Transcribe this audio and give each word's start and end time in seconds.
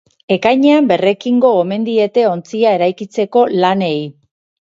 Ekainean 0.35 0.87
berrekingo 0.91 1.51
omen 1.57 1.85
diete 1.89 2.25
ontzia 2.31 2.73
eraikitzeko 2.79 3.43
lanei. 3.65 3.95